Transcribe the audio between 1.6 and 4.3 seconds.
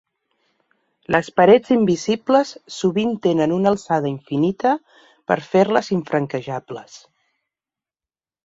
invisibles sovint tenen una alçada